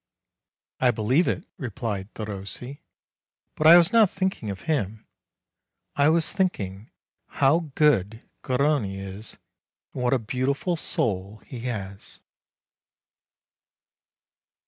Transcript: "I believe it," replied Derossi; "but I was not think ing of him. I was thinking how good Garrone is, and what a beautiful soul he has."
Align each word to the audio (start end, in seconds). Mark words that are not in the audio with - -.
"I 0.79 0.89
believe 0.89 1.27
it," 1.27 1.45
replied 1.59 2.11
Derossi; 2.15 2.79
"but 3.55 3.67
I 3.67 3.77
was 3.77 3.93
not 3.93 4.09
think 4.09 4.41
ing 4.41 4.49
of 4.49 4.61
him. 4.61 5.05
I 5.95 6.09
was 6.09 6.33
thinking 6.33 6.89
how 7.27 7.69
good 7.75 8.23
Garrone 8.41 8.95
is, 8.97 9.37
and 9.93 10.01
what 10.01 10.13
a 10.13 10.17
beautiful 10.17 10.75
soul 10.75 11.37
he 11.45 11.59
has." 11.69 12.19